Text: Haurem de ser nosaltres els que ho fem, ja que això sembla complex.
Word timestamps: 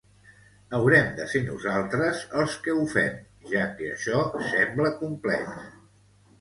Haurem 0.77 1.11
de 1.19 1.27
ser 1.33 1.41
nosaltres 1.49 2.23
els 2.41 2.57
que 2.65 2.75
ho 2.79 2.89
fem, 2.95 3.21
ja 3.53 3.63
que 3.77 3.93
això 3.93 4.25
sembla 4.51 4.97
complex. 5.07 5.65